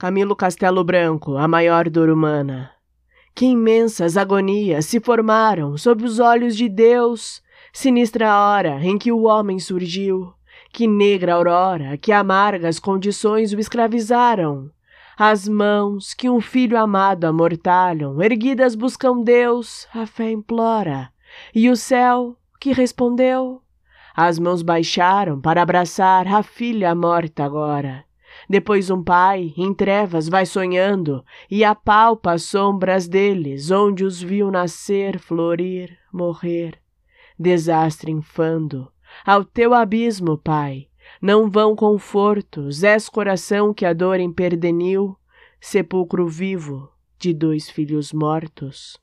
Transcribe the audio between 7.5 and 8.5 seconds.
sinistra